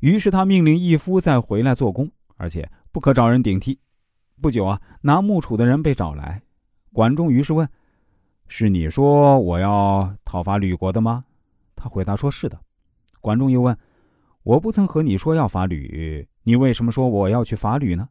[0.00, 3.78] 于是他命令义夫再回来做工，而且不可找人顶替。
[4.40, 6.42] 不久啊，拿木杵的人被找来，
[6.92, 7.68] 管仲于是问
[8.48, 11.24] ：“是你说我要讨伐吕国的吗？”
[11.74, 12.60] 他回答说：“是的。”
[13.20, 13.76] 管仲又问
[14.44, 18.08] ：“我不曾和你说要伐吕，你为什么说我要去伐吕呢？”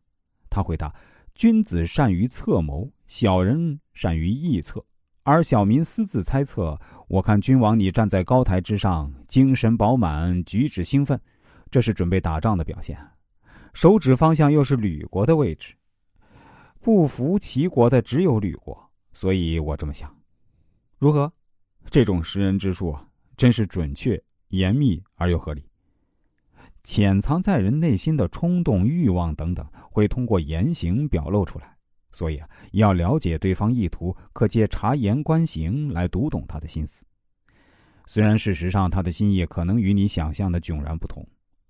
[0.49, 0.93] 他回答
[1.36, 4.83] ：“君子善于策谋，小人善于臆测，
[5.23, 6.79] 而小民私自猜测。
[7.07, 11.20] 我看君王你站在高台之上，精神饱满，举止兴奋，
[11.75, 12.97] 这是准备打仗的表现。
[13.73, 15.75] 手指方向又是吕国的位置。”
[16.79, 20.09] 不服齐国的只有吕国，所以我这么想。
[20.97, 21.30] 如何？
[21.91, 22.97] 这种识人之术，
[23.35, 24.17] 真是准确、
[24.52, 25.67] 严密而又合理。
[26.81, 31.75] 潜藏在人内心的冲动、欲望等等，会通过言行表露出来。
[32.13, 37.03] 所以啊，要了解对方意图，可借察言观行来读懂他的心思。
[38.05, 41.27] 虽然事实上他的心意可能与你想象的迥然不同，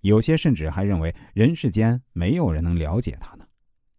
[0.08, 3.46] 有些甚至还认为人世间没有人能了解他呢。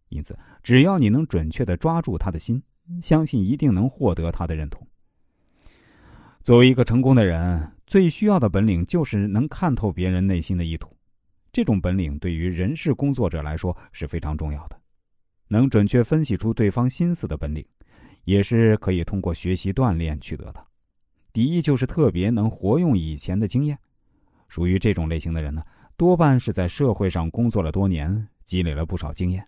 [0.09, 2.63] 因此，只要你能准确的抓住他的心，
[3.03, 4.87] 相信一定能获得他的认同。
[6.45, 10.89] 作为一个成功的人，最需要的本领就是能看透别人内心的意图。
[11.53, 14.81] 这种本领对于人事工作者来说是非常重要的。
[15.49, 17.67] 能准确分析出对方心思的本领，
[18.25, 20.65] 也是可以通过学习锻炼取得的。
[21.33, 23.77] 第一，就是特别能活用以前的经验。
[24.49, 25.61] 属于这种类型的人呢，
[25.97, 29.47] 多半是在社会上工作了多年，积累了不少经验。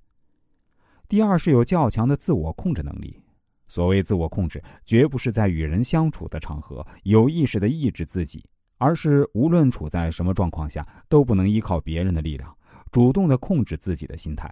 [1.07, 3.23] 第二是有较强的自我控制能力。
[3.67, 8.43] 所谓自我控制，绝不是在与人相处的场合有意识的抑制自己，
[8.79, 12.57] 而是无论处在什么状况下，都不能依靠别人的力量，
[12.91, 14.51] 主动的控制自己的心态，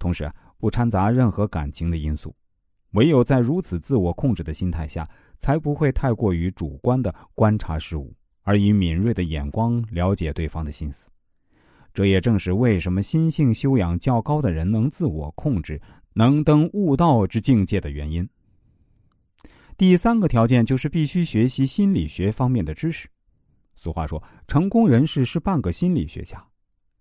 [0.00, 0.28] 同时
[0.58, 2.34] 不掺杂任何感情的因素。
[2.94, 8.12] 唯有在如此自我控制的心态下，才不会太过于主观的观察事物，
[8.44, 11.10] 而以敏锐的眼光了解对方的心思。
[11.92, 15.80] 这也正是为什么心性修养较高的人能自我控制、
[16.12, 18.28] 能登悟道之境界的原因。
[19.76, 23.08] 第三个条件就是必须学习心理学方面的知识。
[23.74, 26.42] 俗话说：“成功人士是半个心理学家。”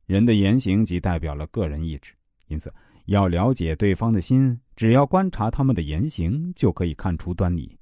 [0.05, 2.13] 人的言行即代表了个人意志，
[2.47, 2.73] 因此
[3.05, 7.77] 要了解对方的心，只要观察他们的言行，就可以看出端倪。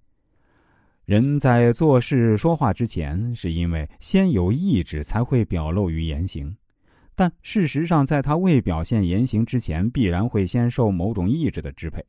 [1.11, 6.55] 人在做事说话之前，是因为先有意志，才会表露于言行。
[7.15, 12.01] 但事实上，在他未表现言行之前，必然会先受某种意志的支配。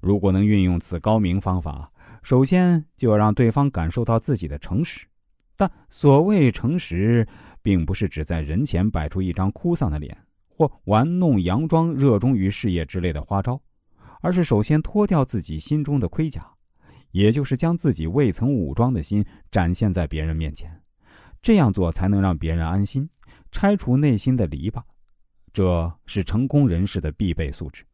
[0.00, 1.92] 如果能运用此高明方法，
[2.22, 5.06] 首先就要让对方感受到自己的诚实。
[5.54, 7.28] 但所谓诚实，
[7.60, 10.16] 并不是指在人前摆出一张哭丧的脸，
[10.48, 13.60] 或玩弄、佯装热衷于事业之类的花招，
[14.22, 16.50] 而是首先脱掉自己心中的盔甲，
[17.14, 20.68] 也就是将自己未曾武装的心展现在别人面前。
[21.40, 23.08] 这样做才能让别人安心。
[23.52, 24.82] 拆除内心的篱笆，
[25.52, 27.84] 这是成功人士的必备素质。